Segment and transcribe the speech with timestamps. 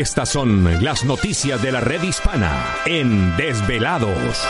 [0.00, 4.42] Estas son las noticias de la red hispana en Desvelados.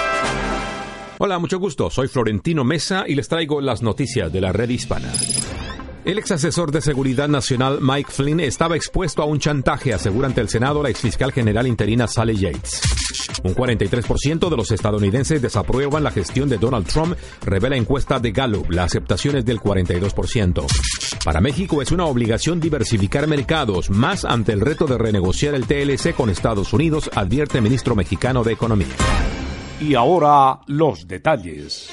[1.18, 1.90] Hola, mucho gusto.
[1.90, 5.10] Soy Florentino Mesa y les traigo las noticias de la red hispana.
[6.02, 10.40] El ex asesor de seguridad nacional Mike Flynn estaba expuesto a un chantaje, asegura ante
[10.40, 12.80] el Senado la exfiscal general interina Sally Yates.
[13.44, 18.70] Un 43% de los estadounidenses desaprueban la gestión de Donald Trump, revela encuesta de Gallup.
[18.70, 20.66] La aceptación es del 42%.
[21.22, 26.14] Para México es una obligación diversificar mercados, más ante el reto de renegociar el TLC
[26.14, 28.88] con Estados Unidos, advierte el ministro mexicano de Economía.
[29.80, 31.90] Y ahora los detalles.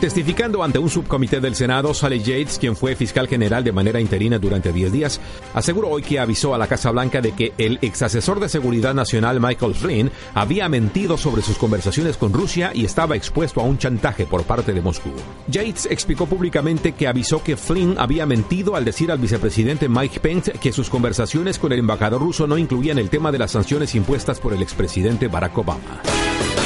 [0.00, 4.38] Testificando ante un subcomité del Senado, Sally Yates, quien fue fiscal general de manera interina
[4.38, 5.20] durante 10 días,
[5.52, 8.94] aseguró hoy que avisó a la Casa Blanca de que el ex asesor de seguridad
[8.94, 13.76] nacional Michael Flynn había mentido sobre sus conversaciones con Rusia y estaba expuesto a un
[13.76, 15.10] chantaje por parte de Moscú.
[15.48, 20.52] Yates explicó públicamente que avisó que Flynn había mentido al decir al vicepresidente Mike Pence
[20.52, 24.40] que sus conversaciones con el embajador ruso no incluían el tema de las sanciones impuestas
[24.40, 26.00] por el expresidente Barack Obama.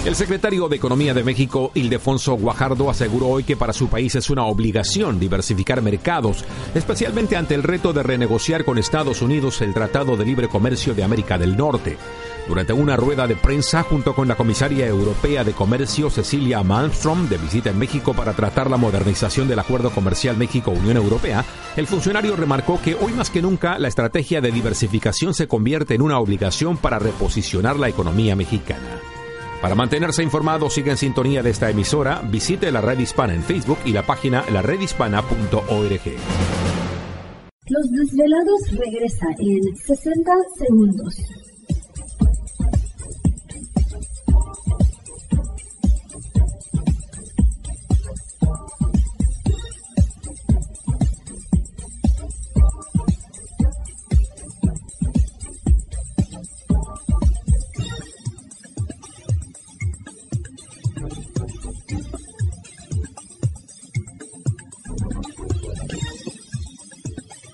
[0.03, 4.31] El secretario de Economía de México, Ildefonso Guajardo, aseguró hoy que para su país es
[4.31, 6.43] una obligación diversificar mercados,
[6.75, 11.05] especialmente ante el reto de renegociar con Estados Unidos el Tratado de Libre Comercio de
[11.05, 11.99] América del Norte.
[12.49, 17.37] Durante una rueda de prensa junto con la comisaria europea de Comercio, Cecilia Malmström, de
[17.37, 21.45] visita en México para tratar la modernización del Acuerdo Comercial México-Unión Europea,
[21.77, 26.01] el funcionario remarcó que hoy más que nunca la estrategia de diversificación se convierte en
[26.01, 28.99] una obligación para reposicionar la economía mexicana.
[29.61, 33.79] Para mantenerse informado, siga en sintonía de esta emisora, visite la red hispana en Facebook
[33.85, 36.01] y la página laredhispana.org.
[37.69, 41.15] Los desvelados regresa en 60 segundos.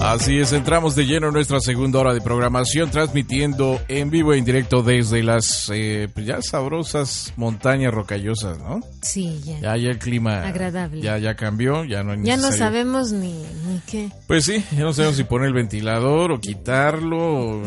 [0.00, 4.38] Así es, entramos de lleno en nuestra segunda hora de programación, transmitiendo en vivo e
[4.38, 8.80] en directo desde las eh, pues ya sabrosas montañas rocallosas, ¿no?
[9.02, 9.60] Sí, ya.
[9.60, 10.42] Ya, ya el clima.
[10.46, 11.02] Agradable.
[11.02, 14.10] Ya, ya cambió, ya no hay Ya no sabemos ni, ni qué.
[14.26, 17.62] Pues sí, ya no sabemos si poner el ventilador o quitarlo, o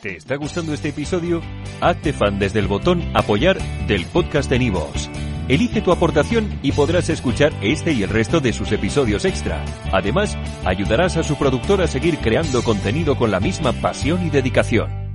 [0.00, 1.42] ¿Te está gustando este episodio?
[1.82, 5.10] Hazte fan desde el botón Apoyar del podcast de Nivos.
[5.48, 9.62] Elige tu aportación y podrás escuchar este y el resto de sus episodios extra.
[9.92, 15.05] Además, ayudarás a su productor a seguir creando contenido con la misma pasión y dedicación.